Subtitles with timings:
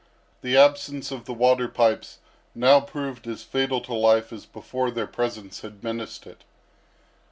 [0.41, 2.17] The absence of the water pipes
[2.55, 6.43] now proved as fatal to life as before their presence had menaced it.